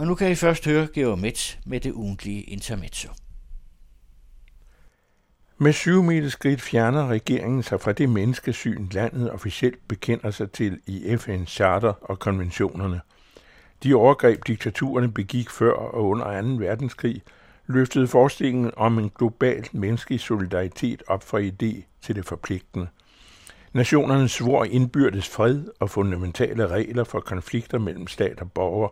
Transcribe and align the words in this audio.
Og 0.00 0.06
nu 0.06 0.14
kan 0.14 0.30
I 0.30 0.34
først 0.34 0.64
høre 0.64 0.88
Georg 0.94 1.18
Metz 1.18 1.56
med 1.66 1.80
det 1.80 1.92
ugentlige 1.92 2.42
intermezzo. 2.42 3.08
Med 5.58 5.72
syv 5.72 6.02
meter 6.02 6.28
skridt 6.28 6.60
fjerner 6.60 7.06
regeringen 7.06 7.62
sig 7.62 7.80
fra 7.80 7.92
det 7.92 8.08
menneskesyn, 8.08 8.88
landet 8.92 9.30
officielt 9.30 9.88
bekender 9.88 10.30
sig 10.30 10.50
til 10.50 10.80
i 10.86 11.14
FN's 11.14 11.44
charter 11.44 11.92
og 12.02 12.18
konventionerne. 12.18 13.00
De 13.82 13.94
overgreb, 13.94 14.46
diktaturerne 14.46 15.12
begik 15.12 15.50
før 15.50 15.72
og 15.72 16.08
under 16.08 16.42
2. 16.42 16.48
verdenskrig, 16.48 17.22
løftede 17.66 18.08
forestillingen 18.08 18.70
om 18.76 18.98
en 18.98 19.10
global 19.18 19.68
menneskelig 19.72 20.20
solidaritet 20.20 21.02
op 21.06 21.22
fra 21.22 21.40
idé 21.40 21.82
til 22.02 22.16
det 22.16 22.26
forpligtende. 22.26 22.86
Nationerne 23.72 24.28
svor 24.28 24.64
indbyrdes 24.64 25.28
fred 25.28 25.64
og 25.80 25.90
fundamentale 25.90 26.66
regler 26.66 27.04
for 27.04 27.20
konflikter 27.20 27.78
mellem 27.78 28.06
stat 28.06 28.40
og 28.40 28.52
borgere, 28.52 28.90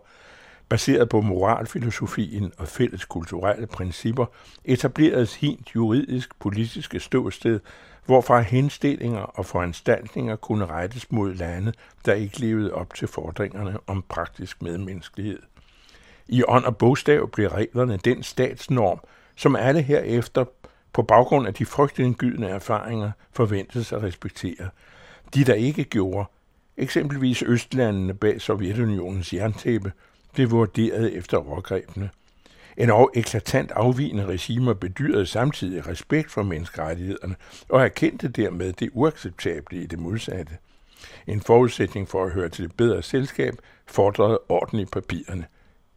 baseret 0.68 1.08
på 1.08 1.20
moralfilosofien 1.20 2.52
og 2.58 2.68
fælles 2.68 3.04
kulturelle 3.04 3.66
principper, 3.66 4.26
etableredes 4.64 5.34
hint 5.34 5.74
juridisk 5.74 6.38
politiske 6.38 7.00
ståsted, 7.00 7.60
hvorfra 8.06 8.40
henstillinger 8.40 9.20
og 9.20 9.46
foranstaltninger 9.46 10.36
kunne 10.36 10.66
rettes 10.66 11.12
mod 11.12 11.34
lande, 11.34 11.73
der 12.06 12.14
ikke 12.14 12.40
levede 12.40 12.74
op 12.74 12.95
til 12.95 13.09
fordringerne 13.09 13.78
om 13.86 14.04
praktisk 14.09 14.62
medmenneskelighed. 14.62 15.38
I 16.28 16.42
ånd 16.48 16.64
og 16.64 16.76
bogstav 16.76 17.30
blev 17.30 17.48
reglerne 17.48 17.96
den 17.96 18.23
statsnorm, 18.23 19.00
som 19.37 19.56
alle 19.56 19.82
herefter 19.82 20.45
på 20.92 21.02
baggrund 21.02 21.46
af 21.46 21.54
de 21.54 21.66
frygtindgydende 21.66 22.48
erfaringer 22.48 23.10
forventes 23.32 23.92
at 23.92 24.02
respektere. 24.02 24.68
De, 25.34 25.45
der 25.45 25.54
ikke 25.54 25.84
gjorde, 25.84 26.28
eksempelvis 26.76 27.42
Østlandene 27.42 28.14
bag 28.14 28.40
Sovjetunionens 28.40 29.32
jerntæppe, 29.32 29.92
blev 30.38 30.51
vurderet 30.51 31.16
efter 31.16 31.37
overgrebene. 31.37 32.10
En 32.77 32.91
og 32.91 33.10
eklatant 33.15 33.70
afvigende 33.70 34.27
regimer 34.27 34.74
bedyrede 34.74 35.26
samtidig 35.26 35.87
respekt 35.87 36.30
for 36.30 36.43
menneskerettighederne 36.43 37.37
og 37.68 37.82
erkendte 37.82 38.29
dermed 38.29 38.73
det 38.73 38.90
uacceptable 38.93 39.82
i 39.82 39.87
det 39.87 39.99
modsatte. 39.99 40.52
En 41.27 41.40
forudsætning 41.40 42.09
for 42.09 42.24
at 42.24 42.32
høre 42.32 42.49
til 42.49 42.65
det 42.65 42.77
bedre 42.77 43.02
selskab 43.02 43.54
fordrede 43.87 44.40
orden 44.49 44.79
i 44.79 44.85
papirerne, 44.85 45.45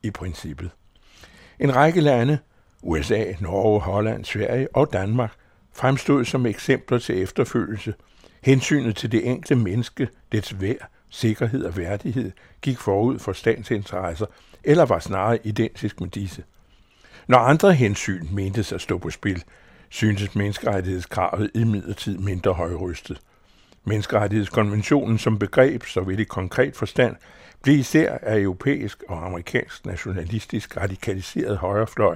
i 0.04 0.12
princippet. 0.12 0.70
En 1.60 1.76
række 1.76 2.02
lande, 2.02 2.38
USA, 2.82 3.34
Norge, 3.40 3.80
Holland, 3.80 4.26
Sverige 4.26 4.76
og 4.76 4.94
Danmark, 4.94 5.34
fremstod 5.74 6.26
som 6.26 6.46
eksempler 6.46 7.00
til 7.00 7.22
efterfølgelse. 7.22 7.94
Hensynet 8.44 8.96
til 8.96 9.12
det 9.12 9.28
enkelte 9.28 9.56
menneske, 9.56 10.08
dets 10.32 10.62
værd, 10.62 10.91
sikkerhed 11.12 11.66
og 11.66 11.78
værdighed 11.78 12.31
gik 12.62 12.80
forud 12.80 13.20
for 13.20 13.34
statsinteresser, 13.34 14.26
eller 14.64 14.86
var 14.86 15.00
snarere 15.00 15.40
identisk 15.44 16.02
med 16.02 16.09
disse. 16.09 16.44
Når 17.28 17.38
andre 17.38 17.73
hensyn 17.73 18.28
mentes 18.31 18.72
at 18.72 18.81
stå 18.81 18.98
på 18.98 19.09
spil, 19.09 19.44
syntes 19.90 20.36
menneskerettighedskravet 20.36 21.52
imidlertid 21.56 22.18
mindre 22.18 22.53
højrystet. 22.53 23.22
Menneskerettighedskonventionen 23.84 25.18
som 25.18 25.40
begreb, 25.40 25.86
så 25.86 26.02
vidt 26.02 26.20
i 26.20 26.23
konkret 26.23 26.76
forstand, 26.76 27.16
blev 27.64 27.80
især 27.80 28.18
af 28.22 28.40
europæisk 28.40 29.03
og 29.09 29.25
amerikansk 29.25 29.86
nationalistisk 29.86 30.78
radikaliseret 30.78 31.58
højrefløj 31.58 32.16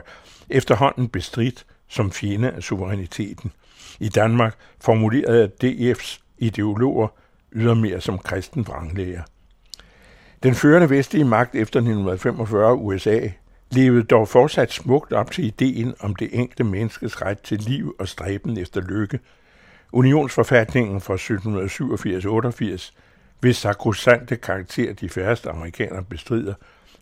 efterhånden 0.49 1.09
bestridt 1.09 1.65
som 1.87 2.11
fjende 2.11 2.51
af 2.51 2.63
suveræniteten. 2.63 3.51
I 3.99 4.09
Danmark 4.09 4.55
formulerede 4.81 5.51
DF's 5.63 6.19
ideologer 6.37 7.07
ydermere 7.53 8.01
som 8.01 8.17
kristen 8.17 8.67
vranglæger. 8.67 9.21
Den 10.43 10.55
førende 10.55 10.89
vestlige 10.89 11.25
magt 11.25 11.55
efter 11.55 11.79
1945 11.79 12.75
USA 12.75 13.29
levede 13.71 14.03
dog 14.03 14.27
fortsat 14.27 14.71
smukt 14.71 15.13
op 15.13 15.31
til 15.31 15.45
ideen 15.45 15.93
om 15.99 16.15
det 16.15 16.29
enkelte 16.31 16.63
menneskes 16.63 17.21
ret 17.21 17.39
til 17.39 17.57
liv 17.57 17.95
og 17.99 18.07
stræben 18.07 18.57
efter 18.57 18.81
lykke. 18.81 19.19
Unionsforfatningen 19.91 21.01
fra 21.01 21.15
1787-88, 22.75 22.91
hvis 23.39 23.57
sakrosante 23.57 24.35
karakter 24.35 24.93
de 24.93 25.09
færreste 25.09 25.49
amerikanere 25.49 26.03
bestrider, 26.03 26.53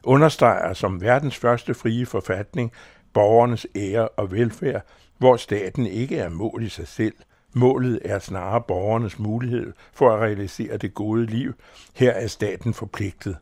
understreger 0.04 0.74
som 0.74 1.02
verdens 1.02 1.38
første 1.38 1.74
frie 1.74 2.06
forfatning 2.06 2.72
borgernes 3.14 3.68
ære 3.76 4.10
og 4.10 4.32
velfærd, 4.32 4.82
hvor 5.18 5.38
staten 5.38 5.88
ikke 5.88 6.18
er 6.18 6.30
mål 6.30 6.64
i 6.64 6.70
sig 6.70 6.88
selv– 6.88 7.14
Målet 7.54 8.00
er 8.06 8.20
snarere 8.20 8.62
borgernes 8.62 9.20
mulighed 9.20 9.74
for 9.94 10.10
at 10.14 10.20
realisere 10.22 10.78
det 10.78 10.94
gode 10.94 11.26
liv. 11.26 11.54
Her 11.94 12.12
er 12.12 12.28
staten 12.28 12.74
forpligtet. 12.74 13.38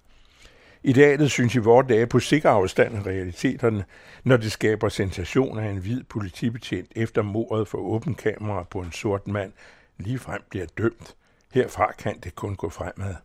Idealet 0.84 1.32
synes 1.32 1.56
i 1.56 1.58
vore 1.58 1.86
dage 1.90 2.08
på 2.08 2.20
sikker 2.20 2.50
afstand 2.50 2.96
af 2.96 3.06
realiteterne, 3.06 3.86
når 4.24 4.38
det 4.38 4.52
skaber 4.52 4.90
sensation 4.90 5.60
af 5.60 5.70
en 5.70 5.78
hvid 5.78 6.04
politibetjent 6.04 6.92
efter 6.96 7.22
mordet 7.22 7.68
for 7.68 7.78
åben 7.78 8.16
kamera 8.16 8.64
på 8.64 8.80
en 8.80 8.92
sort 8.92 9.28
mand, 9.28 9.52
ligefrem 9.98 10.42
bliver 10.50 10.66
dømt. 10.78 11.16
Herfra 11.54 11.92
kan 11.92 12.20
det 12.24 12.36
kun 12.36 12.56
gå 12.56 12.70
fremad. 12.70 13.16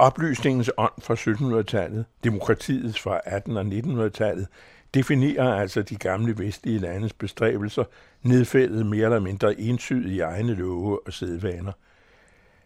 Oplysningens 0.00 0.70
ånd 0.76 0.92
fra 0.98 1.14
1700-tallet, 1.14 2.04
demokratiets 2.24 3.00
fra 3.00 3.18
18- 3.18 3.56
og 3.56 3.64
1900-tallet, 3.64 4.46
definerer 4.94 5.54
altså 5.54 5.82
de 5.82 5.96
gamle 5.96 6.38
vestlige 6.38 6.78
landes 6.78 7.12
bestræbelser, 7.12 7.84
nedfældet 8.22 8.86
mere 8.86 9.04
eller 9.04 9.20
mindre 9.20 9.60
entydigt 9.60 10.14
i 10.14 10.20
egne 10.20 10.54
love 10.54 11.06
og 11.06 11.12
sædvaner. 11.12 11.72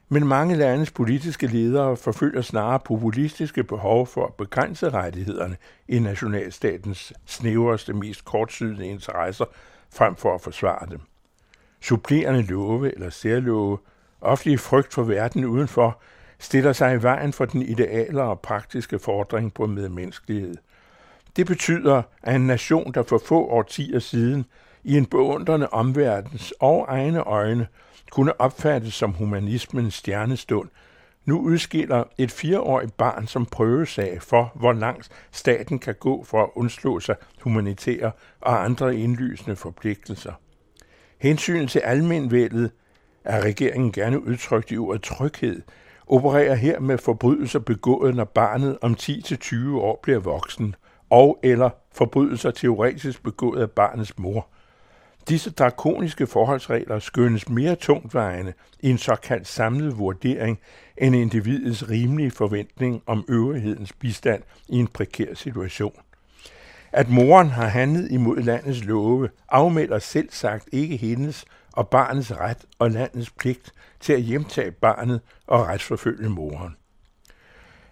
Men 0.08 0.26
mange 0.26 0.56
landes 0.56 0.90
politiske 0.90 1.46
ledere 1.46 1.96
forfølger 1.96 2.42
snarere 2.42 2.80
populistiske 2.80 3.64
behov 3.64 4.06
for 4.06 4.26
at 4.26 4.34
begrænse 4.34 4.90
rettighederne 4.90 5.56
i 5.88 5.98
nationalstatens 5.98 7.12
snævreste, 7.26 7.92
mest 7.92 8.24
kortsynede 8.24 8.86
interesser, 8.86 9.44
frem 9.90 10.16
for 10.16 10.34
at 10.34 10.40
forsvare 10.40 10.86
dem. 10.90 11.00
Supplerende 11.80 12.42
love 12.42 12.94
eller 12.94 13.10
særlove, 13.10 13.78
ofte 14.20 14.50
i 14.50 14.56
frygt 14.56 14.94
for 14.94 15.02
verden 15.02 15.44
udenfor, 15.44 16.00
stiller 16.42 16.72
sig 16.72 16.94
i 16.94 17.02
vejen 17.02 17.32
for 17.32 17.44
den 17.44 17.62
ideale 17.62 18.22
og 18.22 18.40
praktiske 18.40 18.98
fordring 18.98 19.54
på 19.54 19.66
medmenneskelighed– 19.66 20.54
det 21.36 21.46
betyder, 21.46 22.02
at 22.22 22.34
en 22.34 22.46
nation, 22.46 22.92
der 22.94 23.02
for 23.02 23.22
få 23.26 23.48
årtier 23.48 23.98
siden 23.98 24.44
i 24.84 24.96
en 24.96 25.06
beundrende 25.06 25.68
omverdens 25.68 26.54
og 26.60 26.86
egne 26.88 27.20
øjne 27.20 27.66
kunne 28.10 28.40
opfattes 28.40 28.94
som 28.94 29.12
humanismens 29.12 29.94
stjernestund, 29.94 30.68
nu 31.24 31.40
udskiller 31.40 32.04
et 32.18 32.30
fireårigt 32.30 32.96
barn 32.96 33.26
som 33.26 33.46
prøvesag 33.46 34.22
for, 34.22 34.52
hvor 34.54 34.72
langt 34.72 35.08
staten 35.30 35.78
kan 35.78 35.94
gå 35.94 36.24
for 36.24 36.42
at 36.42 36.50
undslå 36.54 37.00
sig 37.00 37.16
humanitære 37.40 38.12
og 38.40 38.64
andre 38.64 38.96
indlysende 38.96 39.56
forpligtelser. 39.56 40.32
Hensynet 41.18 41.70
til 41.70 41.78
almenvældet 41.78 42.70
er 43.24 43.40
regeringen 43.40 43.92
gerne 43.92 44.26
udtrykt 44.26 44.70
i 44.70 44.78
ordet 44.78 45.02
tryghed, 45.02 45.62
opererer 46.06 46.54
her 46.54 46.80
med 46.80 46.98
forbrydelser 46.98 47.58
begået, 47.58 48.14
når 48.14 48.24
barnet 48.24 48.78
om 48.82 48.96
10-20 49.00 49.76
år 49.76 50.00
bliver 50.02 50.18
voksen, 50.18 50.74
og 51.10 51.38
eller 51.42 51.70
forbrydelser 51.94 52.50
teoretisk 52.50 53.22
begået 53.22 53.62
af 53.62 53.70
barnets 53.70 54.18
mor. 54.18 54.46
Disse 55.28 55.50
drakoniske 55.50 56.26
forholdsregler 56.26 56.98
skønnes 56.98 57.48
mere 57.48 57.74
tungtvejende 57.74 58.52
i 58.80 58.90
en 58.90 58.98
såkaldt 58.98 59.48
samlet 59.48 59.98
vurdering 59.98 60.58
end 60.98 61.16
individets 61.16 61.90
rimelige 61.90 62.30
forventning 62.30 63.02
om 63.06 63.24
øvrighedens 63.28 63.92
bistand 63.92 64.42
i 64.68 64.76
en 64.76 64.86
prekær 64.86 65.34
situation. 65.34 65.94
At 66.92 67.08
moren 67.08 67.50
har 67.50 67.66
handlet 67.66 68.10
imod 68.10 68.42
landets 68.42 68.84
love, 68.84 69.28
afmelder 69.48 69.98
selv 69.98 70.28
sagt 70.30 70.68
ikke 70.72 70.96
hendes 70.96 71.44
og 71.72 71.88
barnets 71.88 72.32
ret 72.32 72.58
og 72.78 72.90
landets 72.90 73.30
pligt 73.30 73.72
til 74.00 74.12
at 74.12 74.20
hjemtage 74.20 74.70
barnet 74.70 75.20
og 75.46 75.66
retsforfølge 75.66 76.28
moren. 76.28 76.76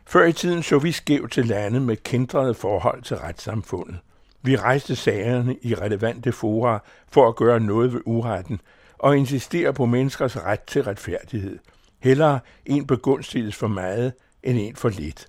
Før 0.07 0.25
i 0.25 0.33
tiden 0.33 0.63
så 0.63 0.79
vi 0.79 0.93
skævt 0.93 1.33
til 1.33 1.47
lande 1.47 1.81
med 1.81 1.97
kindrede 1.97 2.55
forhold 2.55 3.03
til 3.03 3.17
retssamfundet. 3.17 3.99
Vi 4.43 4.57
rejste 4.57 4.97
sagerne 4.97 5.57
i 5.63 5.75
relevante 5.75 6.33
fora 6.33 6.83
for 7.09 7.29
at 7.29 7.37
gøre 7.37 7.61
noget 7.61 7.93
ved 7.93 8.01
uretten 8.07 8.61
og 8.99 9.17
insistere 9.17 9.73
på 9.73 9.87
menneskers 9.87 10.37
ret 10.37 10.61
til 10.61 10.83
retfærdighed. 10.83 11.59
Hellere 11.99 12.41
en 12.67 12.87
begunstiges 12.87 13.57
for 13.57 13.69
meget 13.69 14.13
end 14.43 14.59
en 14.59 14.77
for 14.77 14.89
lidt. 14.89 15.27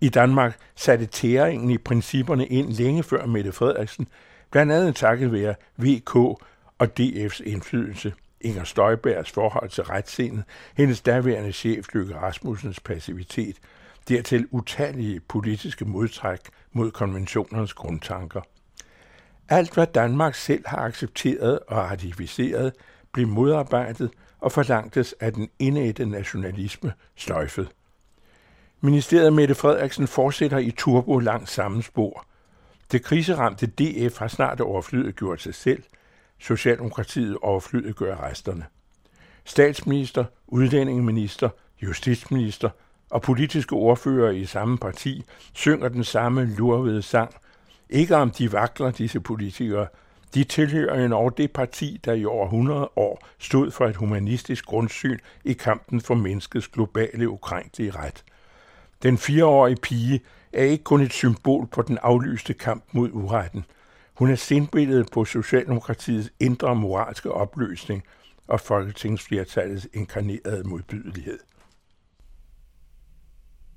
I 0.00 0.08
Danmark 0.08 0.58
satte 0.76 1.06
tæringen 1.06 1.70
i 1.70 1.78
principperne 1.78 2.46
ind 2.46 2.72
længe 2.72 3.02
før 3.02 3.26
Mette 3.26 3.52
Frederiksen, 3.52 4.08
blandt 4.50 4.72
andet 4.72 4.96
takket 4.96 5.32
være 5.32 5.54
VK 5.76 6.40
og 6.80 6.88
DF's 7.00 7.42
indflydelse. 7.44 8.12
Inger 8.40 8.64
Støjbergs 8.64 9.30
forhold 9.30 9.70
til 9.70 9.84
retssindet, 9.84 10.44
hendes 10.76 11.00
daværende 11.00 11.52
chef 11.52 11.86
Løkke 11.94 12.16
Rasmussens 12.16 12.80
passivitet– 12.80 13.56
dertil 14.08 14.46
utallige 14.50 15.20
politiske 15.20 15.84
modtræk 15.84 16.40
mod 16.72 16.90
konventionernes 16.90 17.72
grundtanker. 17.72 18.40
Alt, 19.48 19.74
hvad 19.74 19.86
Danmark 19.86 20.34
selv 20.34 20.64
har 20.66 20.78
accepteret 20.78 21.58
og 21.58 21.76
ratificeret, 21.76 22.72
blev 23.12 23.28
modarbejdet 23.28 24.10
og 24.40 24.52
forlangtes 24.52 25.14
af 25.20 25.32
den 25.32 25.50
indædte 25.58 26.06
nationalisme 26.06 26.92
sløjfet. 27.16 27.68
Ministeriet 28.80 29.32
Mette 29.32 29.54
Frederiksen 29.54 30.06
fortsætter 30.06 30.58
i 30.58 30.70
turbo 30.70 31.18
langs 31.18 31.52
samme 31.52 31.82
spor. 31.82 32.26
Det 32.92 33.02
kriseramte 33.04 33.66
DF 33.66 34.18
har 34.18 34.28
snart 34.28 34.60
overflødet 34.60 35.16
gjort 35.16 35.42
sig 35.42 35.54
selv. 35.54 35.82
Socialdemokratiet 36.40 37.36
overflydet 37.42 37.96
gør 37.96 38.16
resterne. 38.16 38.66
Statsminister, 39.44 40.24
udlændingeminister, 40.46 41.48
justitsminister 41.82 42.70
og 43.10 43.22
politiske 43.22 43.72
ordfører 43.72 44.30
i 44.30 44.44
samme 44.44 44.78
parti 44.78 45.24
synger 45.52 45.88
den 45.88 46.04
samme 46.04 46.44
lurvede 46.44 47.02
sang. 47.02 47.34
Ikke 47.90 48.16
om 48.16 48.30
de 48.30 48.52
vakler, 48.52 48.90
disse 48.90 49.20
politikere. 49.20 49.86
De 50.34 50.44
tilhører 50.44 51.04
en 51.04 51.12
over 51.12 51.30
det 51.30 51.52
parti, 51.52 52.00
der 52.04 52.12
i 52.12 52.24
over 52.24 52.44
100 52.44 52.90
år 52.96 53.26
stod 53.38 53.70
for 53.70 53.86
et 53.86 53.96
humanistisk 53.96 54.64
grundsyn 54.64 55.18
i 55.44 55.52
kampen 55.52 56.00
for 56.00 56.14
menneskets 56.14 56.68
globale 56.68 57.28
ukrænkelige 57.28 57.90
ret. 57.90 58.24
Den 59.02 59.18
fireårige 59.18 59.76
pige 59.76 60.20
er 60.52 60.64
ikke 60.64 60.84
kun 60.84 61.00
et 61.00 61.12
symbol 61.12 61.66
på 61.66 61.82
den 61.82 61.98
aflyste 62.02 62.54
kamp 62.54 62.84
mod 62.92 63.10
uretten. 63.12 63.64
Hun 64.20 64.30
er 64.30 64.34
sindbilledet 64.34 65.10
på 65.12 65.24
Socialdemokratiets 65.24 66.32
indre 66.40 66.76
moralske 66.76 67.32
opløsning 67.32 68.04
og 68.46 68.60
folketingsflertallets 68.60 69.88
inkarnerede 69.94 70.68
modbydelighed. 70.68 71.38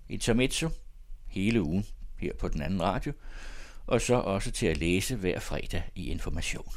Intermezzo 0.10 0.69
hele 1.28 1.62
ugen 1.62 1.86
her 2.18 2.34
på 2.40 2.48
den 2.48 2.62
anden 2.62 2.81
radio, 2.81 3.13
og 3.88 4.01
så 4.01 4.16
også 4.16 4.51
til 4.51 4.68
at 4.68 4.78
læse 4.78 5.16
hver 5.16 5.40
fredag 5.40 5.84
i 5.95 6.10
Information. 6.10 6.74